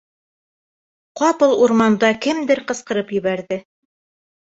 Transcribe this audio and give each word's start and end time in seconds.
Ҡапыл 1.21 1.55
урманда 1.67 2.11
кемдер 2.25 2.65
ҡысҡырып 2.73 3.17
ебәрҙе. 3.21 3.65